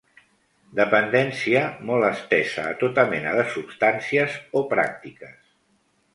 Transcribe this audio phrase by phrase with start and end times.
[0.77, 5.39] Dependència molt estesa a tota mena de substàncies o pràctiques.